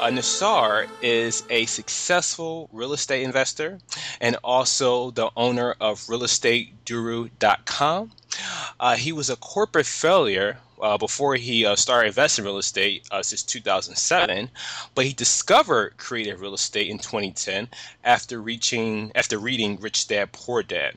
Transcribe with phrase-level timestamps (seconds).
[0.00, 3.78] Uh, Nassar is a successful real estate investor
[4.20, 8.10] and also the owner of realestateguru.com.
[8.80, 13.08] Uh, he was a corporate failure uh, before he uh, started investing in real estate
[13.10, 14.50] uh, since 2007,
[14.94, 17.68] but he discovered creative real estate in 2010
[18.04, 20.94] after reaching after reading Rich Dad Poor Dad,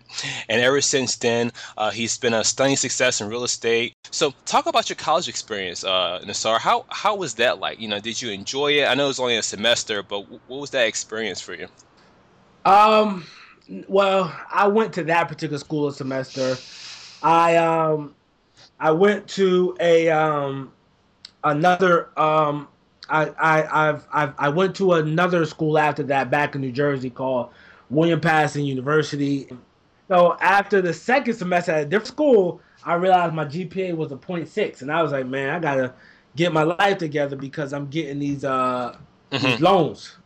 [0.50, 3.94] and ever since then uh, he's been a stunning success in real estate.
[4.12, 6.60] So, talk about your college experience, uh, Nassar.
[6.60, 7.80] How how was that like?
[7.80, 8.88] You know, did you enjoy it?
[8.88, 11.68] I know it was only a semester, but what was that experience for you?
[12.66, 13.26] Um,
[13.88, 16.58] well, I went to that particular school a semester.
[17.24, 18.14] I um
[18.80, 20.72] I went to a um,
[21.44, 22.68] another um,
[23.10, 27.10] I, I I've, I've I went to another school after that back in New Jersey
[27.10, 27.50] called
[27.90, 29.50] William Paterson University.
[30.08, 34.16] So after the second semester at a different school, I realized my GPA was a
[34.16, 35.94] 0.6, and I was like, man, I gotta
[36.36, 38.96] get my life together because I'm getting these uh
[39.32, 39.46] mm-hmm.
[39.46, 40.18] these loans.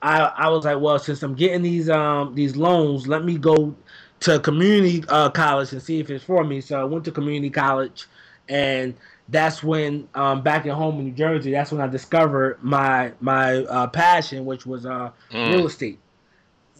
[0.00, 3.74] I I was like, well, since I'm getting these um these loans, let me go
[4.20, 6.60] to community uh, college and see if it's for me.
[6.60, 8.06] So I went to community college,
[8.48, 8.94] and
[9.28, 13.64] that's when um, back at home in New Jersey, that's when I discovered my my
[13.64, 15.52] uh, passion, which was uh, mm.
[15.52, 15.98] real estate.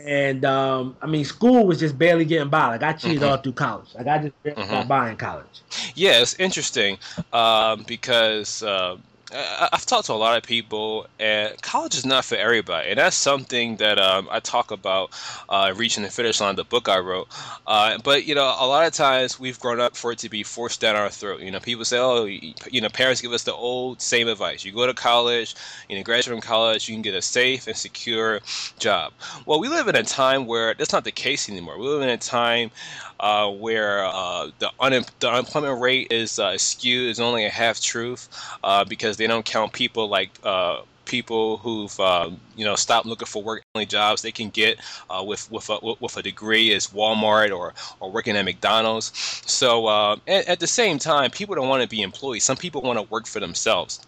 [0.05, 2.67] And um, I mean, school was just barely getting by.
[2.67, 3.31] Like I cheated mm-hmm.
[3.31, 3.95] all through college.
[3.95, 4.71] Like I just barely mm-hmm.
[4.73, 5.63] got by in college.
[5.95, 6.99] Yeah, it's interesting
[7.33, 8.63] um, because
[9.35, 12.99] uh, I've talked to a lot of people, and college is not for everybody, and
[12.99, 15.11] that's something that um, I talk about
[15.49, 16.55] uh, reaching the finish line.
[16.57, 17.29] The book I wrote,
[17.67, 20.43] uh, but you know, a lot of times we've grown up for it to be
[20.45, 21.41] forced down our throat.
[21.41, 24.73] You know, people say, "Oh, you know, parents give us the old same advice: you
[24.73, 25.55] go to college,
[25.89, 28.41] you know, graduate from college, you can get a safe and secure
[28.79, 29.13] job."
[29.47, 31.79] Well, we live in a time where that's not the case anymore.
[31.79, 32.71] We live in a time
[33.21, 37.81] uh, where uh, the, un- the unemployment rate is uh, skewed, is only a half
[37.81, 38.29] truth
[38.63, 43.27] uh, because they don't count people like uh, people who've um, you know stopped looking
[43.27, 44.79] for work only jobs they can get
[45.11, 49.13] uh, with with a, with a degree as Walmart or or working at McDonald's.
[49.47, 52.45] So uh, at, at, the same time, people don't want to be employees.
[52.45, 54.01] Some people want to work for themselves,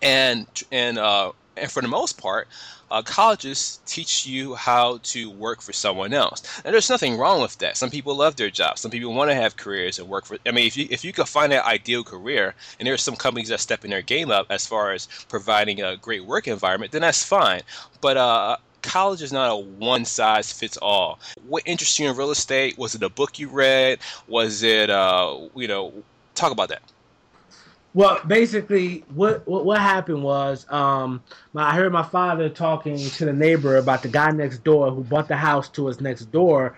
[0.00, 2.48] and and uh, and for the most part,
[2.90, 6.42] uh, colleges teach you how to work for someone else.
[6.64, 7.76] And there's nothing wrong with that.
[7.76, 8.82] Some people love their jobs.
[8.82, 10.36] Some people want to have careers and work for.
[10.46, 13.48] I mean, if you if you could find that ideal career, and there's some companies
[13.48, 17.02] that step in their game up as far as providing a great work environment, then
[17.02, 17.62] that's fine.
[18.00, 21.18] But uh, college is not a one size fits all.
[21.48, 22.76] What interests you in real estate?
[22.76, 24.00] Was it a book you read?
[24.28, 25.92] Was it, uh, you know,
[26.34, 26.82] talk about that.
[27.94, 31.22] Well, basically, what what, what happened was, um,
[31.52, 35.04] my, I heard my father talking to the neighbor about the guy next door who
[35.04, 36.76] bought the house to us next door.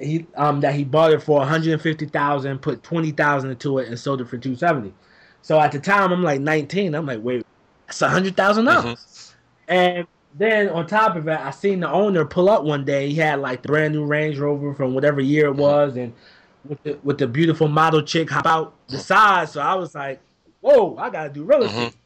[0.00, 3.50] He um that he bought it for one hundred and fifty thousand, put twenty thousand
[3.50, 4.92] into it, and sold it for two seventy.
[5.42, 6.94] So at the time, I'm like nineteen.
[6.94, 7.46] I'm like, wait,
[7.86, 8.98] that's a hundred thousand dollars.
[8.98, 9.72] Mm-hmm.
[9.72, 13.08] And then on top of it, I seen the owner pull up one day.
[13.10, 15.60] He had like the brand new Range Rover from whatever year it mm-hmm.
[15.60, 16.12] was, and
[16.66, 19.48] with the, with the beautiful model chick hop out the side.
[19.50, 20.20] So I was like
[20.64, 21.68] whoa, I gotta do real mm-hmm.
[21.68, 21.88] estate.
[21.88, 21.98] Mm-hmm.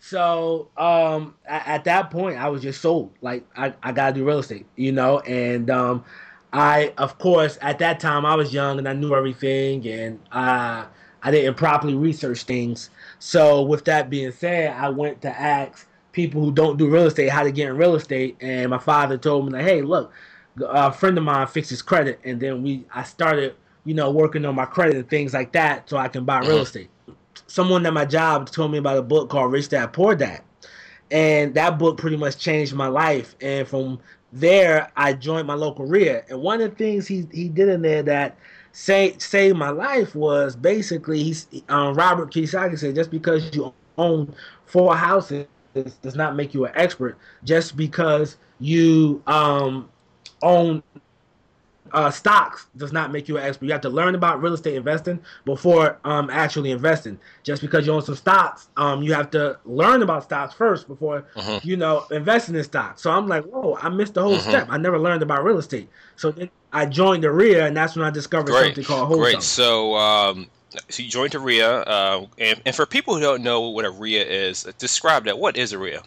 [0.00, 3.12] So um, at, at, that point, I was just sold.
[3.20, 5.20] Like I, I gotta do real estate, you know.
[5.20, 6.04] And um,
[6.52, 10.84] I, of course, at that time I was young and I knew everything, and uh,
[11.22, 12.90] I didn't properly research things.
[13.18, 17.30] So with that being said, I went to ask people who don't do real estate
[17.30, 20.12] how to get in real estate, and my father told me like, hey, look,
[20.60, 24.54] a friend of mine fixes credit, and then we I started, you know, working on
[24.54, 26.62] my credit and things like that so I can buy real mm-hmm.
[26.62, 26.90] estate
[27.48, 30.42] someone at my job told me about a book called Rich Dad Poor Dad,
[31.10, 33.34] and that book pretty much changed my life.
[33.40, 33.98] And from
[34.32, 36.24] there, I joined my local REIA.
[36.28, 38.38] And one of the things he he did in there that
[38.72, 44.32] saved saved my life was basically he's um, Robert Kiyosaki said just because you own
[44.66, 47.16] four houses does not make you an expert.
[47.44, 49.88] Just because you um,
[50.42, 50.82] own
[51.92, 53.66] uh, stocks does not make you an expert.
[53.66, 57.18] You have to learn about real estate investing before um, actually investing.
[57.42, 61.24] Just because you own some stocks, um, you have to learn about stocks first before
[61.36, 61.60] uh-huh.
[61.62, 63.02] you know investing in stocks.
[63.02, 64.50] So I'm like, whoa, I missed the whole uh-huh.
[64.50, 64.68] step.
[64.70, 65.88] I never learned about real estate.
[66.16, 68.66] So then I joined the REIA, and that's when I discovered Great.
[68.66, 69.32] something called wholesale.
[69.32, 69.42] Great.
[69.42, 69.94] So.
[69.96, 70.48] Um,
[70.90, 73.90] so you joined a REIA, uh, and, and for people who don't know what a
[73.90, 75.38] REIA is, describe that.
[75.38, 76.02] What is a REIA?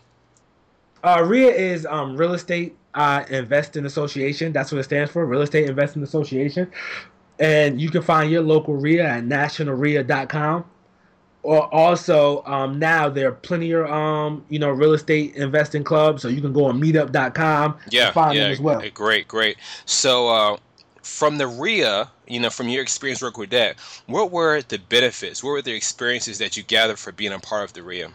[1.04, 4.52] Uh, RIA is um, Real Estate uh, Investing Association.
[4.52, 6.72] That's what it stands for, Real Estate Investing Association.
[7.40, 10.66] And you can find your local RIA at nationalria.com.
[11.44, 16.22] Or also um, now there are plenty of um, you know real estate investing clubs,
[16.22, 18.84] so you can go on meetup.com Yeah, and find yeah, them as well.
[18.94, 19.58] great, great.
[19.86, 20.58] So, uh,
[21.02, 25.44] from the RIA, you know, from your experience working with that, what were the benefits?
[25.44, 28.12] What were the experiences that you gathered for being a part of the RIA?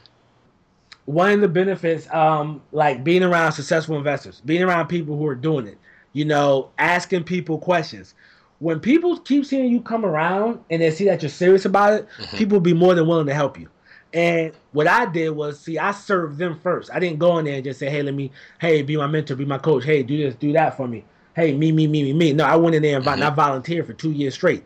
[1.07, 5.35] One of the benefits, um, like being around successful investors, being around people who are
[5.37, 5.79] doing it,
[6.13, 8.15] you know, asking people questions.
[8.59, 12.09] When people keep seeing you come around and they see that you're serious about it,
[12.19, 12.37] Mhm.
[12.37, 13.69] people will be more than willing to help you.
[14.13, 16.91] And what I did was, see, I served them first.
[16.93, 19.37] I didn't go in there and just say, hey, let me, hey, be my mentor,
[19.37, 19.85] be my coach.
[19.85, 21.05] Hey, do this, do that for me.
[21.35, 22.33] Hey, me, me, me, me, me.
[22.33, 23.23] No, I went in there and, Mhm.
[23.23, 24.65] I volunteered for two years straight.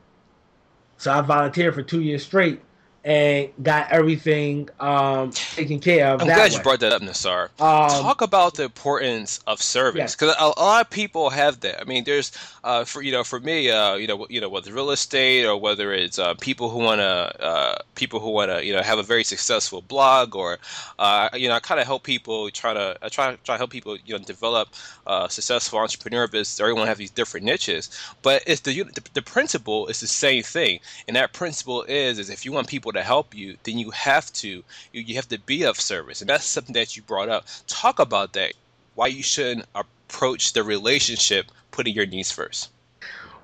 [0.98, 2.60] So I volunteered for two years straight
[3.04, 6.20] and got everything um, taken care of.
[6.20, 6.56] I'm that glad way.
[6.58, 7.44] you brought that up, Nassar.
[7.60, 10.14] Um, Talk about the importance of service, Yes.
[10.14, 11.80] because a, a lot of people have that.
[11.80, 12.30] I mean, there's,
[12.62, 15.56] uh, for you know, for me, uh, you know, you know, whether real estate or
[15.58, 18.98] whether it's uh, people who want to, uh, people who want to, you know, have
[18.98, 20.58] a very successful blog, or,
[20.98, 23.70] uh, you know, I kind of help people try to, I try try to help
[23.70, 24.68] people, you know, develop
[25.06, 26.60] uh, successful entrepreneur business.
[26.60, 27.88] Everyone have these different niches,
[28.22, 32.28] but it's the, the the principle is the same thing, and that principle is is
[32.28, 34.48] if you want people to help you, then you have to
[34.92, 36.20] you, you have to be of service.
[36.20, 37.46] And that's something that you brought up.
[37.66, 38.54] Talk about that
[38.94, 42.70] why you shouldn't approach the relationship putting your needs first.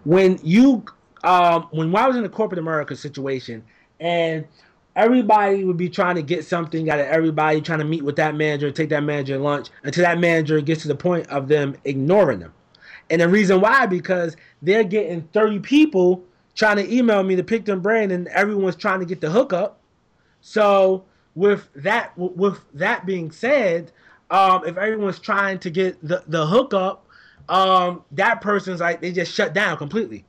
[0.04, 0.84] When you
[1.24, 3.64] um when I was in the corporate America situation
[4.00, 4.46] and
[4.96, 8.34] everybody would be trying to get something out of everybody, trying to meet with that
[8.34, 12.40] manager, take that manager lunch, until that manager gets to the point of them ignoring
[12.40, 12.52] them.
[13.10, 16.24] And the reason why, because they're getting 30 people
[16.56, 19.78] trying to email me to pick them brain and everyone's trying to get the hookup.
[20.40, 21.04] So
[21.36, 23.92] with that with that being said,
[24.30, 27.06] um, if everyone's trying to get the, the hookup,
[27.48, 30.24] um, that person's like they just shut down completely.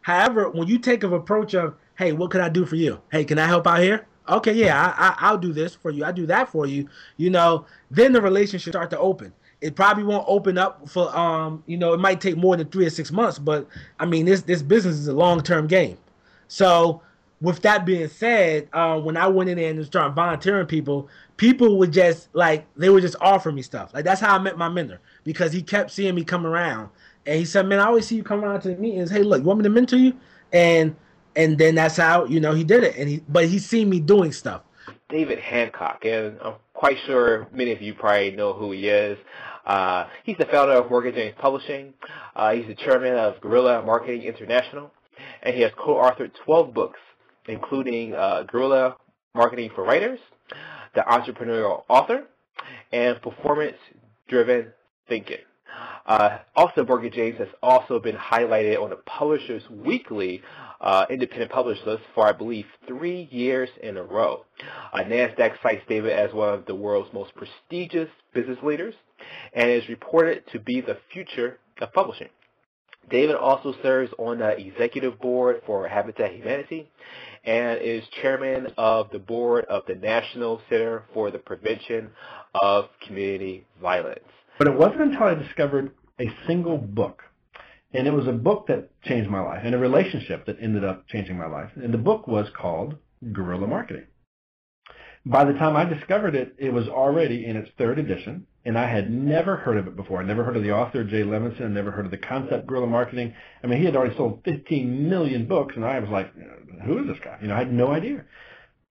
[0.00, 3.00] However, when you take an approach of, hey, what can I do for you?
[3.10, 4.06] Hey, can I help out here?
[4.28, 6.04] Okay, yeah, I, I, I'll do this for you.
[6.04, 6.88] I do that for you.
[7.16, 9.32] You know, then the relationship start to open.
[9.64, 12.84] It probably won't open up for, um, you know, it might take more than three
[12.84, 13.66] or six months, but
[13.98, 15.96] I mean, this this business is a long term game.
[16.48, 17.00] So,
[17.40, 21.08] with that being said, uh, when I went in there and started volunteering people,
[21.38, 23.94] people would just like they would just offer me stuff.
[23.94, 26.90] Like that's how I met my mentor because he kept seeing me come around,
[27.24, 29.10] and he said, "Man, I always see you come around to the meetings.
[29.10, 30.12] Hey, look, you want me to mentor you?"
[30.52, 30.94] And
[31.36, 32.96] and then that's how you know he did it.
[32.96, 34.60] And he but he seen me doing stuff.
[35.08, 39.18] David Hancock, and I'm quite sure many of you probably know who he is.
[39.64, 41.94] Uh, he's the founder of Morgan James Publishing.
[42.36, 44.90] Uh, he's the chairman of Guerrilla Marketing International,
[45.42, 47.00] and he has co-authored 12 books,
[47.48, 48.96] including uh, Guerrilla
[49.34, 50.20] Marketing for Writers,
[50.94, 52.24] The Entrepreneurial Author,
[52.92, 54.72] and Performance-Driven
[55.08, 55.38] Thinking.
[56.06, 60.42] Uh, also, Morgan James has also been highlighted on the Publishers Weekly
[60.80, 64.44] uh, independent published list for, I believe, three years in a row.
[64.92, 68.94] Uh, NASDAQ cites David as one of the world's most prestigious business leaders
[69.52, 72.28] and is reported to be the future of publishing.
[73.10, 76.90] David also serves on the executive board for Habitat Humanity
[77.44, 82.10] and is chairman of the board of the National Center for the Prevention
[82.54, 84.24] of Community Violence.
[84.58, 87.22] But it wasn't until I discovered a single book.
[87.92, 91.06] And it was a book that changed my life and a relationship that ended up
[91.08, 91.70] changing my life.
[91.76, 92.96] And the book was called
[93.32, 94.06] Guerrilla Marketing.
[95.26, 98.86] By the time I discovered it, it was already in its third edition, and I
[98.86, 100.20] had never heard of it before.
[100.20, 102.86] I never heard of the author, Jay Levinson, I never heard of the concept Guerrilla
[102.86, 103.34] Marketing.
[103.62, 106.32] I mean, he had already sold 15 million books, and I was like,
[106.84, 107.38] who is this guy?
[107.42, 108.24] You know, I had no idea.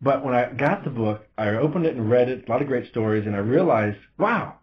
[0.01, 2.67] But when I got the book, I opened it and read it, a lot of
[2.67, 4.59] great stories, and I realized, wow,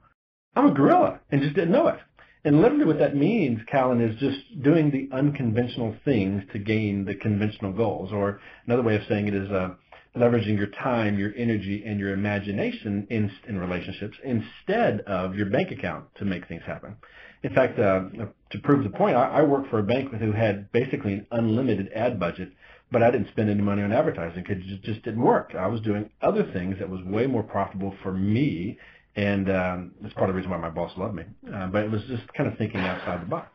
[0.54, 1.98] I'm a guerrilla, and just didn't know it.
[2.44, 7.14] And literally what that means, Callan, is just doing the unconventional things to gain the
[7.14, 8.12] conventional goals.
[8.12, 9.74] Or another way of saying it is uh,
[10.16, 15.70] leveraging your time, your energy, and your imagination in, in relationships instead of your bank
[15.70, 16.96] account to make things happen.
[17.42, 18.02] In fact, uh,
[18.50, 21.90] to prove the point, I, I worked for a bank who had basically an unlimited
[21.94, 22.52] ad budget,
[22.92, 25.54] but I didn't spend any money on advertising because it just didn't work.
[25.58, 28.78] I was doing other things that was way more profitable for me
[29.16, 31.24] and um, that's part of the reason why my boss loved me.
[31.52, 33.48] Uh, but it was just kind of thinking outside the box.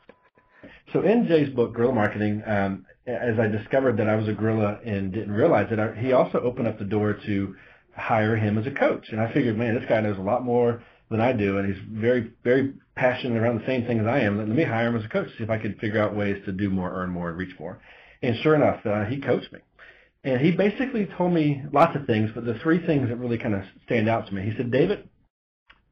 [0.93, 4.79] So in Jay's book, Guerrilla Marketing, um, as I discovered that I was a guerrilla
[4.85, 7.55] and didn't realize it, I, he also opened up the door to
[7.95, 9.07] hire him as a coach.
[9.11, 11.83] And I figured, man, this guy knows a lot more than I do, and he's
[11.89, 14.37] very, very passionate around the same things I am.
[14.37, 16.51] Let me hire him as a coach, see if I could figure out ways to
[16.51, 17.79] do more, earn more, and reach more.
[18.21, 19.59] And sure enough, uh, he coached me.
[20.23, 23.53] And he basically told me lots of things, but the three things that really kind
[23.53, 25.07] of stand out to me, he said, David,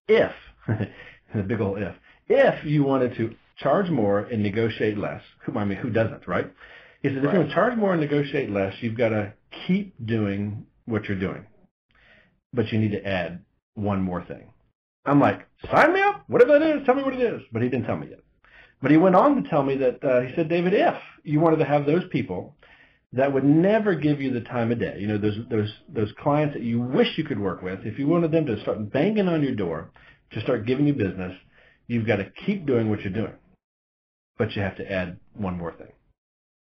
[0.08, 0.32] if
[0.68, 1.96] the big old if.
[2.28, 6.52] If you wanted to charge more and negotiate less, who, I mean, who doesn't, right?
[7.02, 7.34] He said, if Right.
[7.34, 9.34] you want to charge more and negotiate less, you've got to
[9.68, 11.46] keep doing what you're doing.
[12.54, 13.40] But you need to add
[13.76, 14.52] one more thing.
[15.06, 16.24] I'm like, sign me up.
[16.28, 17.42] Whatever that is, tell me what it is.
[17.52, 18.20] But he didn't tell me yet.
[18.82, 21.58] But he went on to tell me that, uh, he said, David, if you wanted
[21.58, 22.56] to have those people
[23.14, 26.54] that would never give you the time of day, you know, those, those, those clients
[26.54, 29.44] that you wish you could work with, if you wanted them to start banging on
[29.44, 29.90] your door,
[30.32, 31.34] to start giving you business,
[31.88, 33.34] you've got to keep doing what you're doing.
[34.38, 35.92] But you have to add one more thing.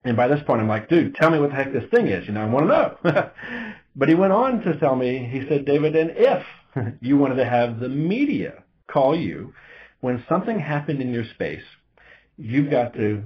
[0.05, 2.27] And by this point, I'm like, dude, tell me what the heck this thing is.
[2.27, 3.31] You know, I want to know.
[3.97, 6.45] but he went on to tell me, he said, David, and if
[7.01, 9.53] you wanted to have the media call you
[10.01, 11.65] when something happened in your space,
[12.37, 13.25] you've got to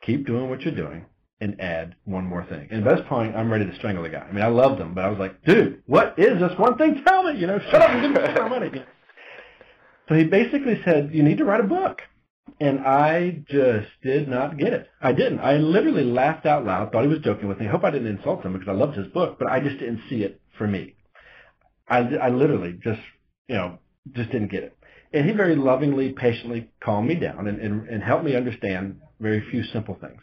[0.00, 1.04] keep doing what you're doing
[1.40, 2.68] and add one more thing.
[2.70, 4.26] And at this point, I'm ready to strangle the guy.
[4.28, 7.02] I mean, I loved him, but I was like, dude, what is this one thing?
[7.06, 8.70] Tell me, you know, shut up and give me my money.
[10.08, 12.02] So he basically said, you need to write a book.
[12.60, 14.88] And I just did not get it.
[15.00, 15.40] I didn't.
[15.40, 17.66] I literally laughed out loud, thought he was joking with me.
[17.66, 20.22] Hope I didn't insult him because I loved his book, but I just didn't see
[20.22, 20.94] it for me.
[21.88, 23.00] I, I literally just,
[23.48, 23.78] you know,
[24.12, 24.76] just didn't get it.
[25.12, 29.44] And he very lovingly, patiently calmed me down and, and, and helped me understand very
[29.50, 30.20] few simple things.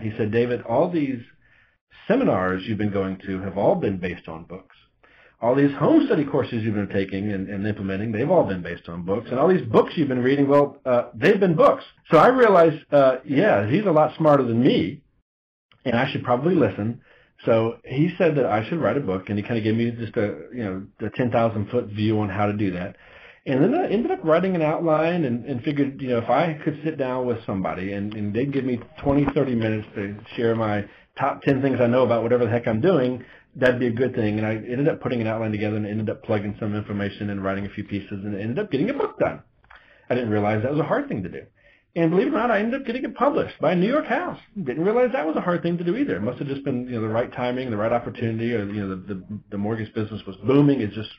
[0.00, 1.20] He said, David, all these
[2.08, 4.69] seminars you've been going to have all been based on books.
[5.42, 8.88] All these home study courses you've been taking and, and implementing, they've all been based
[8.88, 9.28] on books.
[9.30, 11.82] And all these books you've been reading, well, uh, they've been books.
[12.10, 15.02] So I realized, uh, yeah, he's a lot smarter than me,
[15.84, 17.00] and I should probably listen.
[17.46, 19.90] So he said that I should write a book, and he kind of gave me
[19.92, 22.96] just a, you know, the 10,000 foot view on how to do that.
[23.46, 26.58] And then I ended up writing an outline and, and figured, you know, if I
[26.62, 30.54] could sit down with somebody and, and they'd give me 20, 30 minutes to share
[30.54, 30.84] my
[31.18, 33.24] top 10 things I know about whatever the heck I'm doing,
[33.56, 34.38] that'd be a good thing.
[34.38, 37.42] And I ended up putting an outline together and ended up plugging some information and
[37.42, 39.42] writing a few pieces and ended up getting a book done.
[40.08, 41.42] I didn't realize that was a hard thing to do.
[41.96, 44.06] And believe it or not, I ended up getting it published by a New York
[44.06, 44.38] house.
[44.56, 46.16] Didn't realize that was a hard thing to do either.
[46.16, 48.86] It must have just been, you know, the right timing, the right opportunity, or you
[48.86, 50.80] know, the the, the mortgage business was booming.
[50.82, 51.10] It's just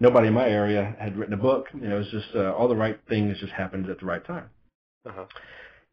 [0.00, 1.66] nobody in my area had written a book.
[1.74, 4.24] You know, it was just uh, all the right things just happened at the right
[4.26, 4.48] time.
[5.06, 5.26] Uh-huh.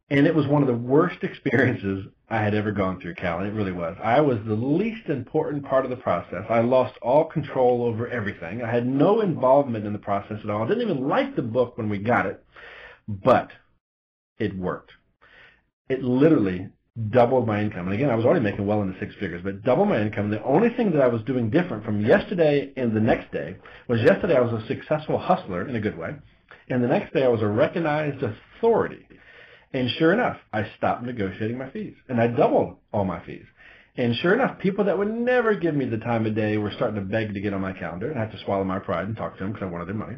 [0.09, 3.41] And it was one of the worst experiences I had ever gone through, Cal.
[3.41, 3.97] It really was.
[4.01, 6.45] I was the least important part of the process.
[6.49, 8.63] I lost all control over everything.
[8.63, 10.63] I had no involvement in the process at all.
[10.63, 12.41] I didn't even like the book when we got it,
[13.05, 13.49] but
[14.39, 14.93] it worked.
[15.89, 16.69] It literally
[17.09, 17.87] doubled my income.
[17.87, 20.31] And again, I was already making well into six figures, but double my income.
[20.31, 23.57] The only thing that I was doing different from yesterday and the next day
[23.89, 26.15] was yesterday I was a successful hustler in a good way,
[26.69, 29.05] and the next day I was a recognized authority.
[29.73, 33.45] And sure enough, I stopped negotiating my fees, and I doubled all my fees.
[33.97, 36.95] And sure enough, people that would never give me the time of day were starting
[36.95, 39.15] to beg to get on my calendar, and I had to swallow my pride and
[39.15, 40.17] talk to them because I wanted their money.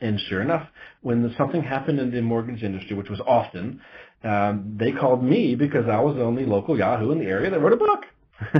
[0.00, 0.68] And sure enough,
[1.00, 3.80] when something happened in the mortgage industry, which was often,
[4.24, 7.60] um, they called me because I was the only local Yahoo in the area that
[7.60, 8.04] wrote a book.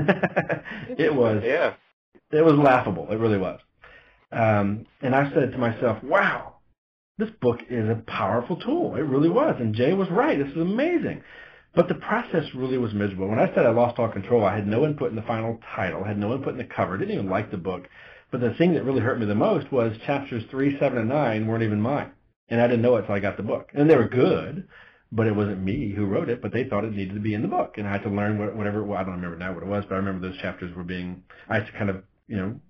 [0.98, 1.74] it was Yeah.
[2.32, 3.08] it was laughable.
[3.10, 3.60] It really was.
[4.32, 6.55] Um, and I said to myself, wow,
[7.18, 8.94] this book is a powerful tool.
[8.96, 9.56] It really was.
[9.58, 10.38] And Jay was right.
[10.38, 11.22] This is amazing.
[11.74, 13.28] But the process really was miserable.
[13.28, 16.04] When I said I lost all control, I had no input in the final title,
[16.04, 17.88] had no input in the cover, didn't even like the book.
[18.30, 21.46] But the thing that really hurt me the most was chapters 3, 7, and 9
[21.46, 22.12] weren't even mine.
[22.48, 23.70] And I didn't know it until I got the book.
[23.74, 24.68] And they were good,
[25.12, 27.42] but it wasn't me who wrote it, but they thought it needed to be in
[27.42, 27.74] the book.
[27.76, 29.84] And I had to learn what, whatever, well, I don't remember now what it was,
[29.88, 32.60] but I remember those chapters were being, I had to kind of, you know,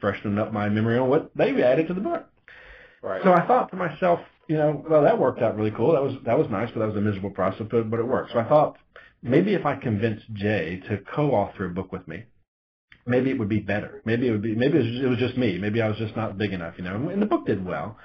[0.00, 2.26] freshen up my memory on what they added to the book.
[3.06, 3.22] Right.
[3.22, 5.92] So I thought to myself, you know, well, that worked out really cool.
[5.92, 8.32] That was that was nice, but that was a miserable process, but, but it worked.
[8.32, 8.78] So I thought
[9.22, 12.24] maybe if I convinced Jay to co-author a book with me,
[13.06, 14.02] maybe it would be better.
[14.04, 14.56] Maybe it would be.
[14.56, 15.56] Maybe it was, just me.
[15.56, 16.96] Maybe I was just not big enough, you know.
[17.08, 17.96] And the book did well.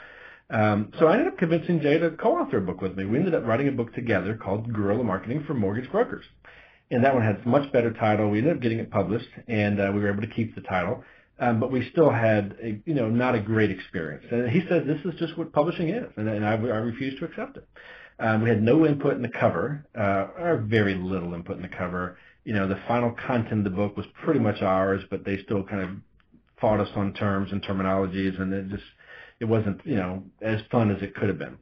[0.52, 3.06] Um, so I ended up convincing Jay to co-author a book with me.
[3.06, 6.26] We ended up writing a book together called Guerrilla Marketing for Mortgage Brokers,
[6.92, 8.30] and that one had a much better title.
[8.30, 11.04] We ended up getting it published, and uh, we were able to keep the title.
[11.42, 14.24] Um, but we still had, a, you know, not a great experience.
[14.32, 17.26] And he says this is just what publishing is, and, and I, I refused to
[17.26, 17.68] accept it.
[18.20, 21.68] Um, we had no input in the cover, uh, or very little input in the
[21.68, 22.18] cover.
[22.44, 25.64] You know, the final content of the book was pretty much ours, but they still
[25.64, 25.90] kind of
[26.60, 28.84] fought us on terms and terminologies, and it just
[29.40, 31.58] it wasn't, you know, as fun as it could have been.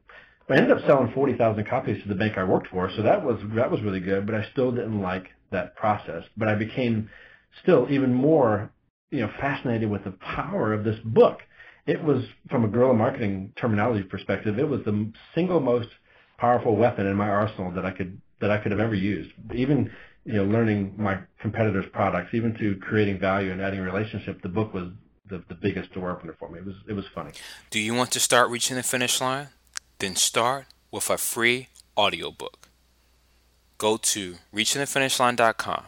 [0.46, 3.24] But I ended up selling 40,000 copies to the bank I worked for, so that
[3.24, 4.26] was that was really good.
[4.26, 6.24] But I still didn't like that process.
[6.36, 7.08] But I became
[7.62, 8.70] still even more
[9.10, 11.40] you know, fascinated with the power of this book.
[11.86, 15.88] It was, from a guerrilla marketing terminology perspective, it was the single most
[16.38, 19.30] powerful weapon in my arsenal that I could that I could have ever used.
[19.54, 19.90] Even,
[20.24, 24.72] you know, learning my competitors' products, even to creating value and adding relationship, the book
[24.72, 24.88] was
[25.28, 26.58] the, the biggest door opener for me.
[26.58, 27.32] It was it was funny.
[27.70, 29.48] Do you want to start reaching the finish line?
[29.98, 32.68] Then start with a free audiobook.
[33.78, 35.84] Go to reachingthefinishline.com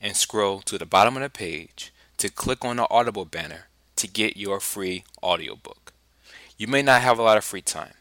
[0.00, 4.06] and scroll to the bottom of the page to click on the Audible banner to
[4.06, 5.92] get your free audiobook.
[6.56, 7.94] You may not have a lot of free time,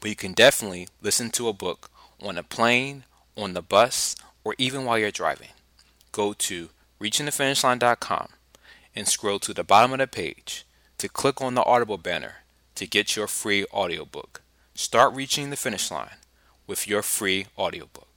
[0.00, 3.04] but you can definitely listen to a book on a plane,
[3.36, 5.50] on the bus, or even while you're driving.
[6.12, 6.70] Go to
[7.00, 8.28] reachingthefinishline.com
[8.96, 10.64] and scroll to the bottom of the page
[10.98, 12.36] to click on the Audible banner
[12.74, 14.42] to get your free audiobook.
[14.74, 16.16] Start reaching the finish line
[16.66, 18.08] with your free audiobook.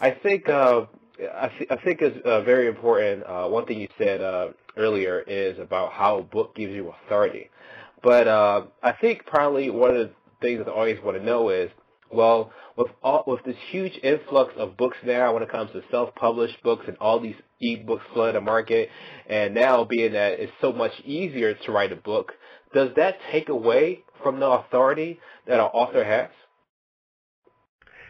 [0.00, 0.86] I think uh,
[1.18, 3.24] I, th- I think it's uh, very important.
[3.24, 7.50] Uh, one thing you said uh, earlier is about how a book gives you authority.
[8.02, 10.10] But uh, I think probably one of the
[10.42, 11.70] things that the audience want to know is,
[12.12, 16.62] well, with all, with this huge influx of books now when it comes to self-published
[16.62, 18.90] books and all these e-books flooding the market,
[19.28, 22.32] and now being that it's so much easier to write a book,
[22.74, 26.28] does that take away from the authority that an author has?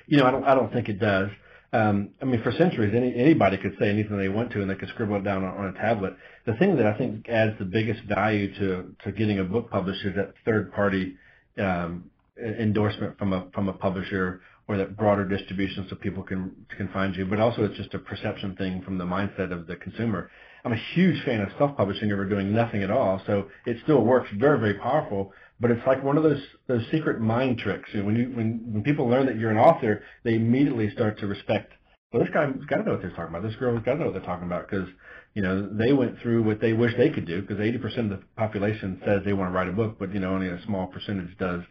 [0.09, 0.45] You know, I don't.
[0.45, 1.31] I don't think it does.
[1.77, 4.77] Um, I mean, for centuries, any, anybody could say anything they want to, and they
[4.77, 6.15] could scribble it down on, on a tablet.
[6.47, 10.05] The thing that I think adds the biggest value to to getting a book published
[10.05, 11.17] is that third party
[11.59, 16.89] um, endorsement from a from a publisher or that broader distribution so people can can
[16.95, 17.27] find you.
[17.27, 20.31] But also, it's just a perception thing from the mindset of the consumer.
[20.65, 24.29] I'm a huge fan of self-publishing over doing nothing at all, so it still works
[24.39, 27.89] very very powerful but it's like one of those those secret mind tricks.
[27.93, 31.19] You know, when you when when people learn that you're an author, they immediately start
[31.21, 31.73] to respect.
[32.13, 33.43] Well, this guy's got to know what they're talking about.
[33.43, 34.89] This girl's got to know what they're talking about because
[35.35, 37.41] you know they went through what they wish they could do.
[37.41, 40.33] Because 80% of the population says they want to write a book, but you know
[40.33, 41.63] only a small percentage does.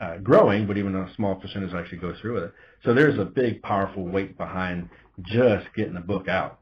[0.00, 2.52] Uh, growing, but even a small percentage actually goes through with it.
[2.86, 4.88] So there's a big, powerful weight behind
[5.20, 6.59] just getting the book out.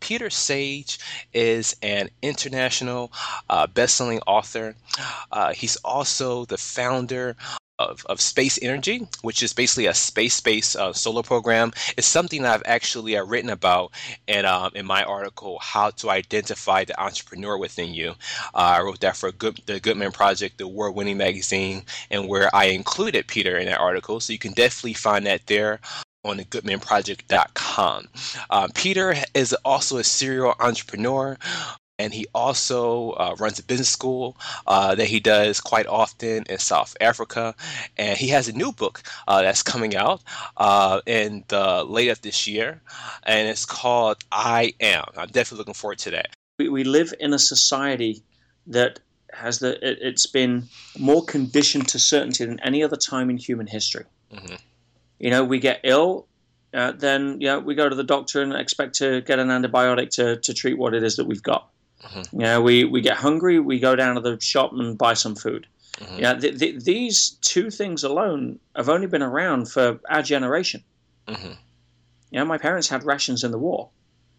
[0.00, 0.98] Peter Sage
[1.32, 3.12] is an international
[3.50, 4.74] uh, best-selling author.
[5.32, 7.36] Uh, he's also the founder
[7.78, 11.72] of, of Space Energy, which is basically a space-based uh, solar program.
[11.96, 13.92] It's something that I've actually uh, written about
[14.26, 18.10] in, um, in my article, How to Identify the Entrepreneur Within You.
[18.54, 22.54] Uh, I wrote that for Good, the Good Men Project, the award-winning magazine, and where
[22.54, 24.20] I included Peter in that article.
[24.20, 25.80] So you can definitely find that there
[26.24, 28.08] on the goodmenproject.com.
[28.50, 31.36] Uh, Peter is also a serial entrepreneur.
[32.00, 34.36] And he also uh, runs a business school
[34.68, 37.56] uh, that he does quite often in South Africa.
[37.96, 40.22] And he has a new book uh, that's coming out
[40.58, 42.80] uh, in the late of this year.
[43.24, 45.06] And it's called I Am.
[45.16, 46.28] I'm definitely looking forward to that.
[46.60, 48.22] We, we live in a society
[48.68, 49.00] that
[49.32, 53.66] has the, it, has been more conditioned to certainty than any other time in human
[53.66, 54.04] history.
[54.32, 54.54] Mm-hmm
[55.18, 56.26] you know, we get ill,
[56.74, 60.36] uh, then yeah, we go to the doctor and expect to get an antibiotic to,
[60.36, 61.68] to treat what it is that we've got.
[62.02, 62.40] Mm-hmm.
[62.40, 65.34] You know, we, we get hungry, we go down to the shop and buy some
[65.34, 65.66] food.
[65.96, 66.18] Mm-hmm.
[66.18, 70.84] Yeah, the, the, these two things alone have only been around for our generation.
[71.26, 71.52] Mm-hmm.
[72.30, 73.88] You know, my parents had rations in the war.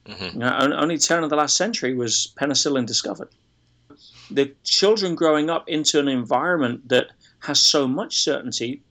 [0.06, 0.40] Mm-hmm.
[0.40, 3.30] You know, only turn of the last century was penicillin discovered.
[4.32, 7.08] The children growing up into an environment that
[7.40, 8.84] has so much certainty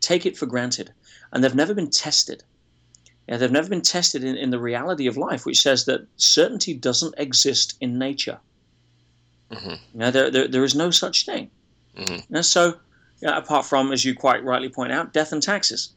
[0.00, 0.92] take it for granted
[1.32, 2.42] and they've never been tested.
[3.28, 6.74] Yeah, they've never been tested in, in the reality of life, which says that certainty
[6.74, 8.38] doesn't exist in nature.
[9.50, 10.00] Mm-hmm.
[10.00, 11.50] You there, there, there is no such thing.
[11.96, 12.40] Mm-hmm.
[12.40, 12.74] so,
[13.20, 15.90] yeah, apart from, as you quite rightly point out, death and taxes.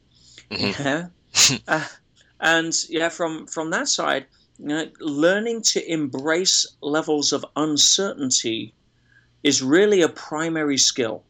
[0.49, 1.07] Mm-hmm.
[1.45, 1.85] Yeah, uh,
[2.39, 4.25] and yeah, from from that side,
[4.57, 8.73] you know, learning to embrace levels of uncertainty
[9.43, 11.23] is really a primary skill.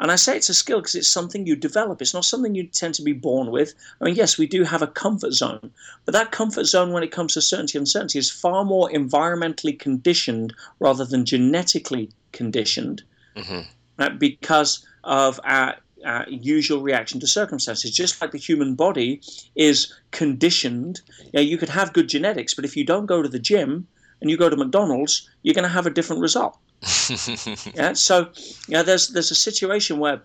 [0.00, 2.00] And I say it's a skill because it's something you develop.
[2.00, 3.74] It's not something you tend to be born with.
[4.00, 5.70] I mean, yes, we do have a comfort zone,
[6.06, 9.78] but that comfort zone, when it comes to certainty and uncertainty, is far more environmentally
[9.78, 13.02] conditioned rather than genetically conditioned
[13.36, 13.60] mm-hmm.
[13.98, 17.90] uh, because of our, our usual reaction to circumstances.
[17.90, 19.20] Just like the human body
[19.54, 23.28] is conditioned, you, know, you could have good genetics, but if you don't go to
[23.28, 23.86] the gym
[24.20, 26.58] and you go to McDonald's, you're going to have a different result.
[27.74, 28.30] yeah, so
[28.66, 30.22] you know, there's there's a situation where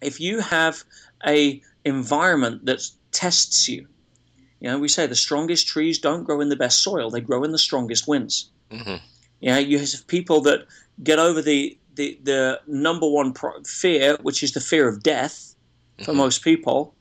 [0.00, 0.84] if you have
[1.26, 3.86] a environment that tests you,
[4.60, 7.42] you know, we say the strongest trees don't grow in the best soil; they grow
[7.42, 8.50] in the strongest winds.
[8.70, 8.96] Mm-hmm.
[9.40, 10.66] You know, you have people that
[11.02, 15.54] get over the the, the number one pro- fear, which is the fear of death,
[15.98, 16.18] for mm-hmm.
[16.18, 16.94] most people.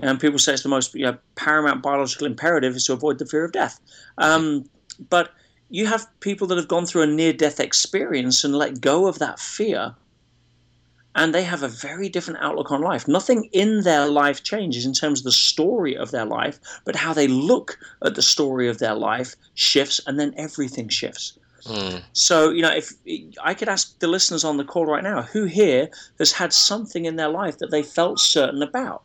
[0.00, 3.26] And people say it's the most you know, paramount biological imperative is to avoid the
[3.26, 3.80] fear of death.
[4.18, 4.64] Um,
[5.08, 5.30] but
[5.74, 9.18] you have people that have gone through a near death experience and let go of
[9.18, 9.94] that fear
[11.16, 13.08] and they have a very different outlook on life.
[13.08, 17.12] Nothing in their life changes in terms of the story of their life, but how
[17.12, 21.38] they look at the story of their life shifts, and then everything shifts.
[21.66, 22.02] Mm.
[22.12, 22.92] So, you know, if
[23.42, 27.04] I could ask the listeners on the call right now, who here has had something
[27.04, 29.02] in their life that they felt certain about?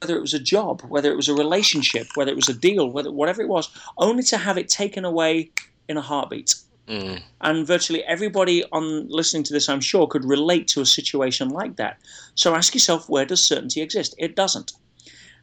[0.00, 2.90] Whether it was a job, whether it was a relationship, whether it was a deal,
[2.90, 5.50] whether whatever it was, only to have it taken away
[5.88, 6.54] in a heartbeat.
[6.88, 7.20] Mm.
[7.40, 11.76] And virtually everybody on listening to this, I'm sure, could relate to a situation like
[11.76, 11.98] that.
[12.34, 14.14] So ask yourself, where does certainty exist?
[14.18, 14.72] It doesn't.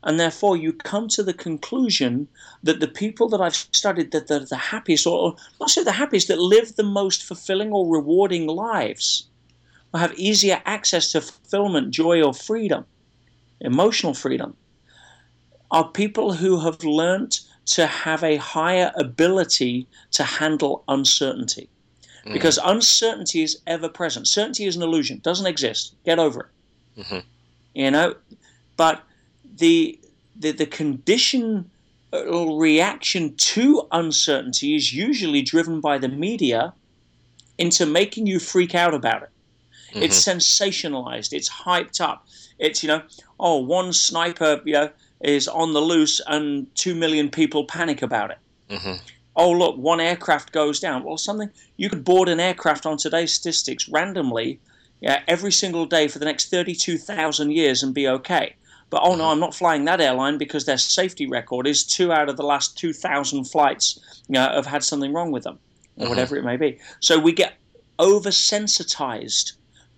[0.03, 2.27] And therefore, you come to the conclusion
[2.62, 6.27] that the people that I've studied that are the happiest, or not so the happiest,
[6.27, 9.27] that live the most fulfilling or rewarding lives,
[9.93, 12.86] or have easier access to fulfillment, joy, or freedom,
[13.62, 14.58] emotional freedom,
[15.71, 21.69] are people who have learnt to have a higher ability to handle uncertainty.
[22.26, 22.34] Mm.
[22.34, 24.28] Because uncertainty is ever present.
[24.28, 25.95] Certainty is an illusion, doesn't exist.
[26.06, 26.52] Get over
[26.97, 27.02] it.
[27.02, 27.19] Mm-hmm.
[27.73, 28.15] You know,
[28.78, 29.02] but
[29.58, 29.99] the
[30.36, 31.69] the, the condition
[32.12, 36.73] or reaction to uncertainty is usually driven by the media
[37.58, 39.30] into making you freak out about it.
[39.89, 40.04] Mm-hmm.
[40.04, 41.34] It's sensationalized.
[41.34, 42.28] It's hyped up.
[42.60, 43.02] It's you know,
[43.39, 44.89] oh, one sniper, you know,
[45.23, 48.38] is on the loose, and two million people panic about it.
[48.69, 49.03] Mm-hmm.
[49.36, 51.03] Oh, look, one aircraft goes down.
[51.03, 54.59] Well, something you could board an aircraft on today's statistics randomly,
[55.01, 58.55] yeah, every single day for the next thirty-two thousand years and be okay.
[58.89, 62.29] But oh no, I'm not flying that airline because their safety record is two out
[62.29, 65.57] of the last 2,000 flights you know, have had something wrong with them,
[65.97, 66.09] or uh-huh.
[66.09, 66.77] whatever it may be.
[66.99, 67.55] So we get
[67.97, 69.53] oversensitized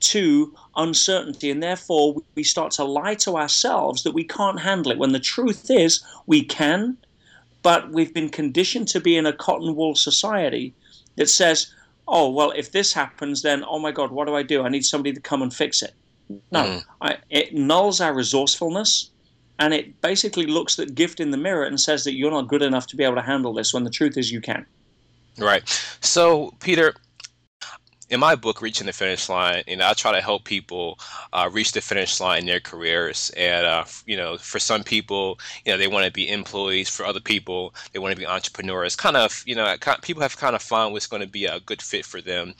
[0.05, 4.97] to uncertainty, and therefore we start to lie to ourselves that we can't handle it.
[4.97, 6.97] When the truth is, we can,
[7.61, 10.73] but we've been conditioned to be in a cotton wool society
[11.15, 11.73] that says,
[12.07, 14.63] oh, well, if this happens, then oh my God, what do I do?
[14.63, 15.93] I need somebody to come and fix it.
[16.51, 16.83] No, mm.
[17.01, 19.11] I, it nulls our resourcefulness
[19.59, 22.61] and it basically looks that gift in the mirror and says that you're not good
[22.61, 24.65] enough to be able to handle this when the truth is you can.
[25.37, 25.67] Right.
[26.01, 26.95] So, Peter,
[28.09, 30.99] in my book, Reaching the Finish Line, you know, I try to help people
[31.33, 33.31] uh, reach the finish line in their careers.
[33.35, 36.89] And, uh, you know, for some people, you know, they want to be employees.
[36.89, 38.95] For other people, they want to be entrepreneurs.
[38.95, 41.81] Kind of, you know, people have kind of found what's going to be a good
[41.81, 42.53] fit for them.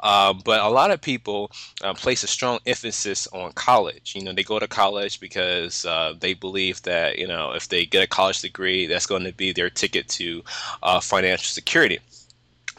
[0.00, 1.50] Uh, but a lot of people
[1.82, 4.14] uh, place a strong emphasis on college.
[4.16, 7.84] You know, they go to college because uh, they believe that, you know, if they
[7.84, 10.42] get a college degree, that's going to be their ticket to
[10.82, 12.00] uh, financial security.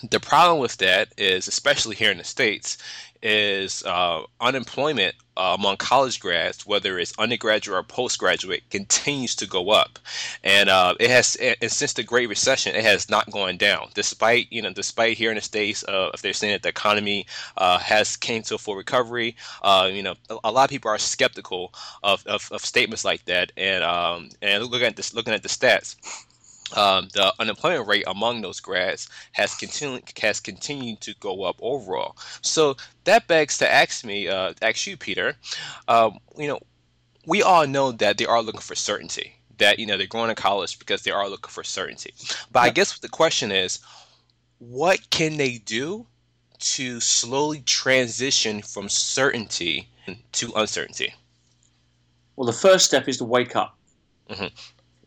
[0.03, 2.77] The problem with that is, especially here in the states,
[3.23, 9.71] is uh, unemployment uh, among college grads, whether it's undergraduate or postgraduate, continues to go
[9.71, 9.97] up,
[10.43, 11.35] and uh, it has.
[11.37, 15.31] And since the Great Recession, it has not gone down, despite you know, despite here
[15.31, 17.25] in the states, uh, if they're saying that the economy
[17.57, 20.91] uh, has came to a full recovery, uh, you know, a, a, lot of people
[20.91, 25.33] are skeptical of, of, of statements like that, and um, and looking at this, looking
[25.33, 25.95] at the stats
[26.75, 32.17] um, the unemployment rate among those grads has continued has continued to go up overall.
[32.41, 32.75] So
[33.05, 35.35] that begs to ask me, uh, ask you, Peter.
[35.87, 36.59] Um, you know,
[37.25, 39.33] we all know that they are looking for certainty.
[39.57, 42.13] That you know they're going to college because they are looking for certainty.
[42.51, 43.79] But I guess the question is,
[44.59, 46.05] what can they do
[46.59, 49.89] to slowly transition from certainty
[50.33, 51.13] to uncertainty?
[52.35, 53.77] Well, the first step is to wake up.
[54.29, 54.47] Mm-hmm.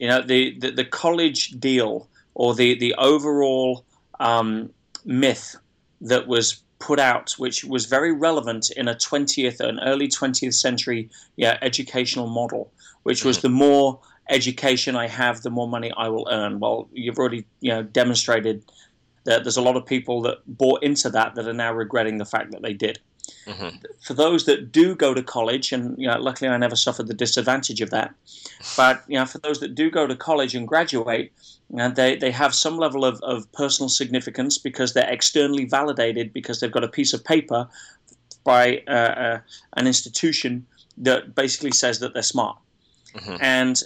[0.01, 3.85] You know, the, the, the college deal or the, the overall
[4.19, 4.71] um,
[5.05, 5.57] myth
[6.01, 11.09] that was put out, which was very relevant in a 20th and early 20th century
[11.37, 12.73] yeah, educational model,
[13.05, 13.47] which was mm-hmm.
[13.49, 16.59] the more education I have, the more money I will earn.
[16.59, 18.65] Well, you've already you know demonstrated
[19.25, 22.25] that there's a lot of people that bought into that that are now regretting the
[22.25, 22.99] fact that they did.
[23.47, 23.77] Mm-hmm.
[24.01, 27.15] For those that do go to college, and you know, luckily I never suffered the
[27.15, 28.15] disadvantage of that,
[28.77, 31.33] but you know, for those that do go to college and graduate,
[31.77, 36.61] and they, they have some level of, of personal significance because they're externally validated because
[36.61, 37.69] they've got a piece of paper
[38.45, 39.41] by uh, uh,
[39.77, 40.67] an institution
[40.99, 42.57] that basically says that they're smart.
[43.15, 43.37] Mm-hmm.
[43.41, 43.83] And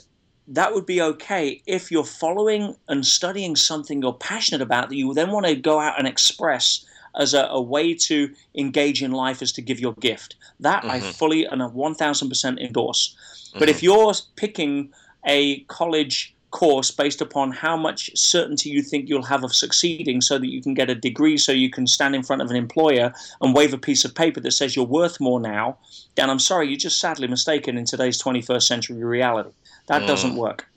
[0.49, 5.15] that would be okay if you're following and studying something you're passionate about that you
[5.15, 6.85] then want to go out and express
[7.19, 10.37] as a, a, way to engage in life is to give your gift.
[10.61, 10.91] That mm-hmm.
[10.91, 13.17] I fully and a 1000% endorse.
[13.49, 13.59] Mm-hmm.
[13.59, 13.85] But if mm-hmm.
[13.85, 14.93] you're picking
[15.27, 20.39] a college course based upon how much certainty you think you'll have of succeeding so
[20.39, 23.13] that you can get a degree so you can stand in front of an employer
[23.41, 25.77] and wave a piece of paper that says you're worth more now,
[26.15, 29.51] then I'm sorry, you're just sadly mistaken in today's 21st century reality.
[29.89, 30.07] That mm.
[30.07, 30.69] doesn't work.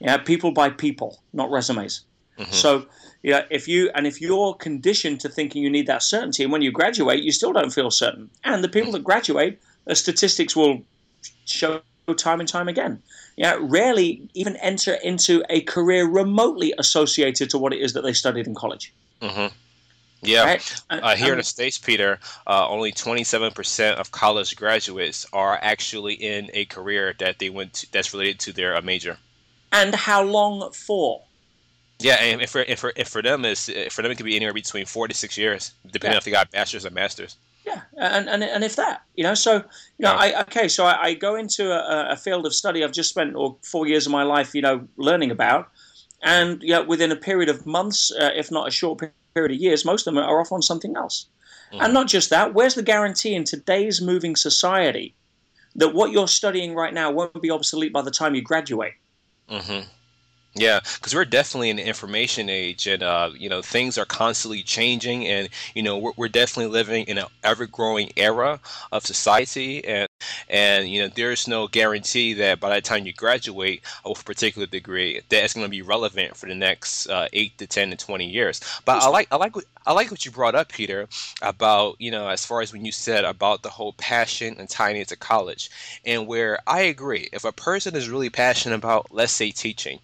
[0.00, 2.04] Yeah, people buy people, not resumes.
[2.38, 2.52] Mm-hmm.
[2.52, 2.86] So
[3.22, 6.62] yeah, if you and if you're conditioned to thinking you need that certainty, and when
[6.62, 8.28] you graduate, you still don't feel certain.
[8.44, 10.82] And the people that graduate, the statistics will
[11.44, 11.80] show
[12.16, 13.00] time and time again.
[13.36, 18.12] Yeah, rarely even enter into a career remotely associated to what it is that they
[18.12, 18.92] studied in college.
[19.20, 19.54] Mm-hmm.
[20.24, 20.82] Yeah, right?
[20.90, 26.48] uh, here in the states, Peter, uh, only 27% of college graduates are actually in
[26.54, 29.16] a career that they went to, that's related to their uh, major.
[29.72, 31.22] And how long for?
[32.04, 34.54] Yeah, and for, and for, and for them is for them it could be anywhere
[34.54, 36.18] between four to six years, depending yeah.
[36.18, 37.36] if they got bachelors or masters.
[37.66, 39.62] Yeah, and, and and if that, you know, so you
[40.00, 40.34] know, yeah.
[40.36, 43.36] I okay, so I, I go into a, a, field of study I've just spent
[43.36, 45.70] or four years of my life, you know, learning about,
[46.22, 49.00] and yeah, within a period of months, uh, if not a short
[49.34, 51.26] period of years, most of them are off on something else.
[51.72, 51.84] Mm-hmm.
[51.84, 55.14] And not just that, where's the guarantee in today's moving society
[55.76, 58.94] that what you're studying right now won't be obsolete by the time you graduate?
[59.48, 59.88] Mm-hmm.
[60.54, 64.62] Yeah, because we're definitely in the information age, and uh, you know things are constantly
[64.62, 68.60] changing, and you know we're, we're definitely living in an ever-growing era
[68.92, 70.06] of society, and
[70.50, 74.66] and you know there's no guarantee that by the time you graduate with a particular
[74.66, 77.96] degree that it's going to be relevant for the next uh, eight to ten to
[77.96, 78.60] twenty years.
[78.84, 81.08] But I like I like what I like what you brought up, Peter,
[81.40, 84.96] about you know as far as when you said about the whole passion and tying
[84.98, 85.70] it to college,
[86.04, 89.98] and where I agree, if a person is really passionate about, let's say, teaching,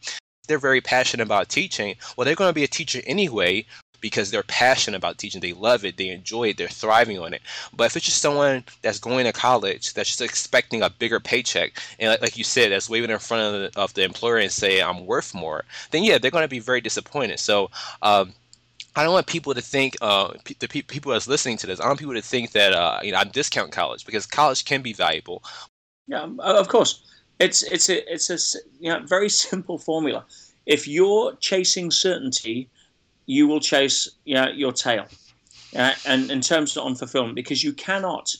[0.48, 3.64] they're very passionate about teaching, well, they're going to be a teacher anyway
[4.00, 5.40] because they're passionate about teaching.
[5.40, 5.96] They love it.
[5.96, 6.56] They enjoy it.
[6.56, 7.42] They're thriving on it.
[7.74, 11.80] But if it's just someone that's going to college, that's just expecting a bigger paycheck,
[11.98, 14.52] and like, like you said, that's waving in front of the, of the employer and
[14.52, 17.40] say, I'm worth more, then yeah, they're going to be very disappointed.
[17.40, 17.70] So,
[18.02, 18.34] um,
[18.96, 21.78] I don't want people to think uh, the pe- people that's listening to this.
[21.78, 24.64] I don't want people to think that uh, you know I'm discount college because college
[24.64, 25.44] can be valuable.
[26.08, 27.04] Yeah, of course.
[27.38, 30.24] It's it's a it's a you know, very simple formula.
[30.66, 32.68] If you're chasing certainty,
[33.26, 35.06] you will chase you know, your tail.
[35.76, 38.34] Uh, and in terms of unfulfillment, because you cannot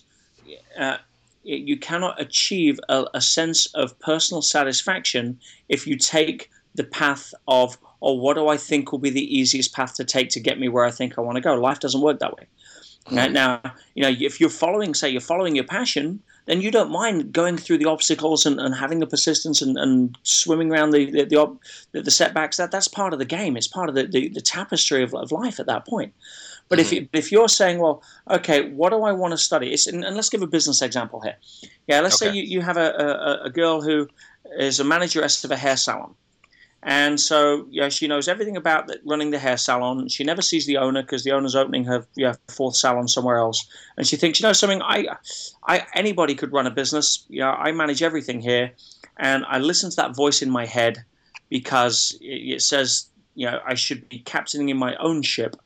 [0.79, 0.97] uh,
[1.43, 7.79] you cannot achieve a, a, sense of personal satisfaction if you take the path of
[8.03, 10.69] oh what do I think will be the easiest path to take to get me
[10.69, 11.55] where I think I want to go.
[11.55, 12.47] Life doesn't work that way.
[13.11, 13.33] Mm-hmm.
[13.33, 13.61] Now,
[13.95, 17.57] you know, if you're following, say, you're following your passion, then you don't mind going
[17.57, 21.25] through the obstacles and, and having the persistence and, and swimming around the the,
[21.93, 22.57] the, the, setbacks.
[22.57, 23.57] That that's part of the game.
[23.57, 26.15] It's part of the, the, the tapestry of, of life at that point.
[26.69, 26.87] But mm-hmm.
[26.87, 29.73] if you, if you're saying, well, okay, what do I want to study?
[29.73, 31.37] It's, and, and let's give a business example here.
[31.87, 32.31] Yeah, let's okay.
[32.31, 32.91] say you, you have a,
[33.43, 34.09] a, a girl who
[34.59, 36.15] is a manageress of a hair salon
[36.83, 40.09] and so, yeah, she knows everything about the, running the hair salon.
[40.09, 43.67] She never sees the owner because the owner's opening her yeah, fourth salon somewhere else.
[43.97, 44.81] And she thinks, you know, something.
[44.83, 45.09] I,
[45.67, 47.25] I, anybody could run a business.
[47.29, 48.73] You know, I manage everything here,
[49.17, 51.05] and I listen to that voice in my head
[51.49, 55.57] because it, it says, you know, I should be captaining in my own ship.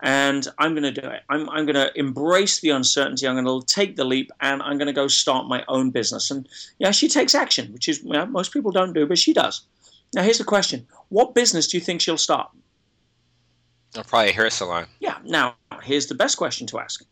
[0.00, 1.22] And I'm going to do it.
[1.30, 3.26] I'm, I'm going to embrace the uncertainty.
[3.26, 6.30] I'm going to take the leap, and I'm going to go start my own business.
[6.32, 9.62] And yeah, she takes action, which is most people don't do, but she does.
[10.14, 12.50] Now, here's the question What business do you think she'll start?
[13.96, 14.86] Uh, probably a hair salon.
[15.00, 15.18] Yeah.
[15.24, 17.04] Now, here's the best question to ask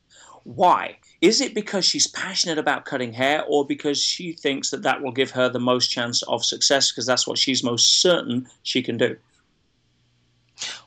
[0.44, 0.98] Why?
[1.20, 5.12] Is it because she's passionate about cutting hair or because she thinks that that will
[5.12, 8.98] give her the most chance of success because that's what she's most certain she can
[8.98, 9.16] do?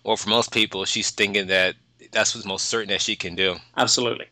[0.04, 1.76] Well, for most people, she's thinking that
[2.12, 3.56] that's what's most certain that she can do.
[3.76, 4.28] Absolutely.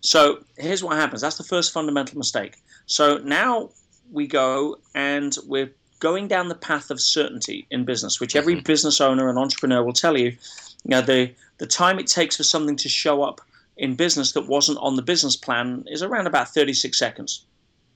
[0.00, 1.20] So here's what happens.
[1.20, 2.56] That's the first fundamental mistake.
[2.86, 3.70] So now
[4.10, 8.64] we go and we're going down the path of certainty in business, which every mm-hmm.
[8.64, 10.36] business owner and entrepreneur will tell you, you
[10.86, 13.40] know, the the time it takes for something to show up
[13.76, 17.44] in business that wasn't on the business plan is around about 36 seconds.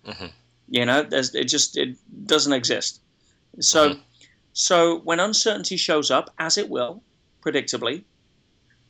[0.06, 0.26] Mm-hmm.
[0.68, 3.00] You know, there's it just it doesn't exist.
[3.60, 4.00] So mm-hmm.
[4.52, 7.02] so when uncertainty shows up, as it will,
[7.42, 8.04] predictably,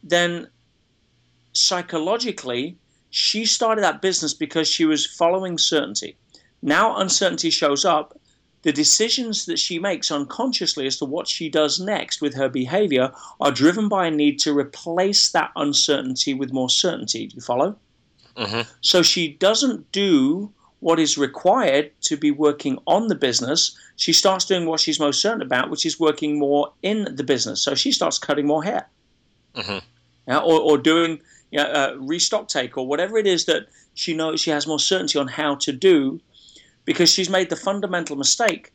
[0.03, 0.49] then
[1.53, 2.77] psychologically
[3.11, 6.17] she started that business because she was following certainty.
[6.63, 8.19] Now uncertainty shows up
[8.63, 13.13] the decisions that she makes unconsciously as to what she does next with her behavior
[13.41, 17.27] are driven by a need to replace that uncertainty with more certainty.
[17.27, 17.77] Do you follow?
[18.37, 18.71] Mm-hmm.
[18.81, 23.77] So she doesn't do what is required to be working on the business.
[23.97, 27.63] She starts doing what she's most certain about, which is working more in the business.
[27.63, 28.89] So she starts cutting more hair,
[29.55, 29.79] mm-hmm.
[30.27, 31.21] yeah, or, or doing
[31.51, 34.81] you know, uh, restock take, or whatever it is that she knows she has more
[34.81, 36.21] certainty on how to do
[36.85, 38.73] because she's made the fundamental mistake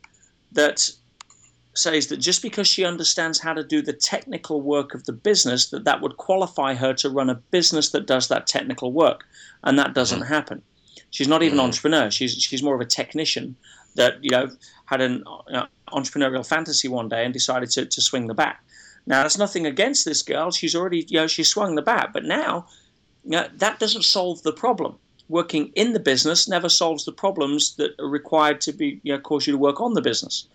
[0.52, 0.90] that
[1.78, 5.70] says that just because she understands how to do the technical work of the business
[5.70, 9.26] that that would qualify her to run a business that does that technical work.
[9.64, 10.28] And that doesn't mm.
[10.28, 10.62] happen.
[11.12, 11.62] She's not even mm.
[11.62, 12.10] an entrepreneur.
[12.10, 13.56] She's she's more of a technician
[13.96, 14.50] that you know
[14.86, 18.58] had an uh, entrepreneurial fantasy one day and decided to, to swing the bat.
[19.06, 20.52] Now there's nothing against this girl.
[20.52, 22.10] She's already you know she swung the bat.
[22.14, 22.68] But now
[23.24, 24.98] you know, that doesn't solve the problem
[25.30, 29.20] working in the business never solves the problems that are required to be you know,
[29.20, 30.48] cause you to work on the business.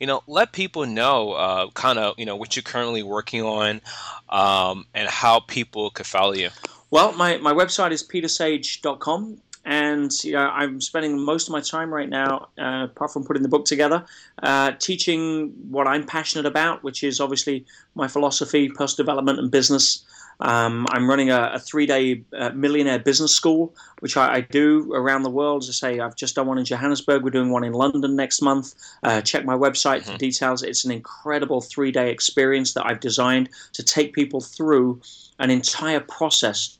[0.00, 3.80] you know, let people know uh, kind of you know what you're currently working on
[4.28, 6.50] um, and how people could follow you.
[6.90, 11.92] Well, my, my website is petersage.com and you know, I'm spending most of my time
[11.92, 14.02] right now, uh, apart from putting the book together,
[14.42, 20.04] uh, teaching what I'm passionate about, which is obviously my philosophy, personal development, and business.
[20.40, 25.24] Um, I'm running a, a three-day uh, millionaire business school, which I, I, do around
[25.24, 25.64] the world.
[25.64, 27.24] As I say, I've just done one in Johannesburg.
[27.24, 28.74] We're doing one in London next month.
[29.02, 30.12] Uh, check my website mm-hmm.
[30.12, 30.62] for details.
[30.62, 35.00] It's an incredible three-day experience that I've designed to take people through
[35.40, 36.78] an entire process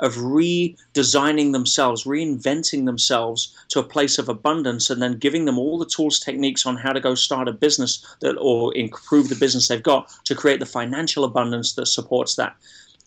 [0.00, 5.78] of redesigning themselves, reinventing themselves to a place of abundance, and then giving them all
[5.78, 9.68] the tools, techniques on how to go start a business that or improve the business
[9.68, 12.56] they've got to create the financial abundance that supports that.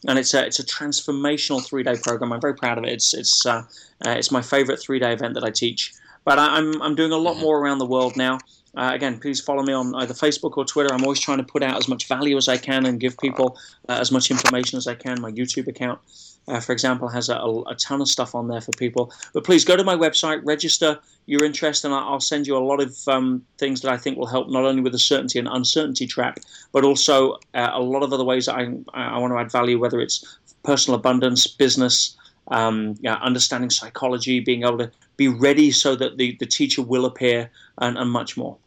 [0.07, 2.31] And it's a it's a transformational three day program.
[2.31, 2.91] I'm very proud of it.
[2.91, 3.63] It's it's uh,
[4.05, 5.93] uh, it's my favorite three day event that I teach.
[6.23, 7.43] But I, I'm I'm doing a lot mm-hmm.
[7.43, 8.38] more around the world now.
[8.75, 10.93] Uh, again, please follow me on either Facebook or Twitter.
[10.93, 13.57] I'm always trying to put out as much value as I can and give people
[13.89, 15.19] uh, as much information as I can.
[15.19, 15.99] My YouTube account
[16.47, 19.12] uh, for example, has a, a, ton of stuff on there for people.
[19.33, 22.79] But please go to my website, register your interest, and I'll send you a lot
[22.79, 26.07] of um, things that I think will help not only with the certainty and uncertainty
[26.07, 26.39] trap,
[26.71, 29.99] but also uh, a lot of other ways I, I want to add value, whether
[29.99, 32.15] it's personal abundance, business,
[32.49, 37.49] um, understanding psychology, being able to be ready so that the, the teacher will appear,
[37.79, 38.57] and, and much more.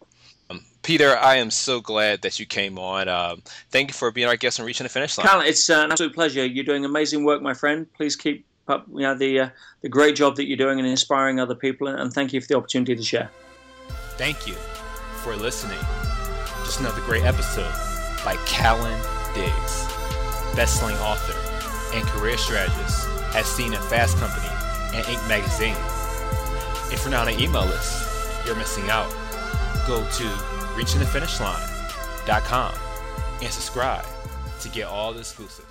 [0.91, 3.09] Peter, I am so glad that you came on.
[3.09, 5.25] Um, thank you for being our guest and reaching the finish line.
[5.25, 6.45] Carl, it's uh, an absolute pleasure.
[6.45, 7.87] You're doing amazing work, my friend.
[7.93, 9.49] Please keep up you know, the, uh,
[9.83, 12.57] the great job that you're doing and inspiring other people, and thank you for the
[12.57, 13.31] opportunity to share.
[14.17, 14.55] Thank you
[15.23, 15.79] for listening.
[16.65, 17.73] Just another great episode
[18.25, 19.01] by Callan
[19.33, 19.87] Diggs,
[20.57, 21.39] best-selling author
[21.97, 24.49] and career strategist, as seen at Fast Company
[24.99, 25.29] and Inc.
[25.29, 25.77] magazine.
[26.93, 29.09] If you're not on an email list, you're missing out.
[29.87, 32.75] Go to reachingthefinishline.com
[33.43, 34.05] and subscribe
[34.61, 35.70] to get all the exclusives.